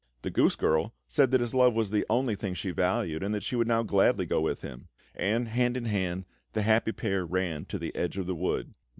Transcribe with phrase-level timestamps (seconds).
[0.23, 3.43] The goose girl said that his love was the only thing she valued, and that
[3.43, 7.65] she would now gladly go with him; and, hand in hand, the happy pair ran
[7.65, 8.73] to the edge of the wood.